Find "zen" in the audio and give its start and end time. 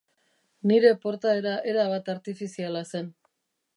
2.93-3.13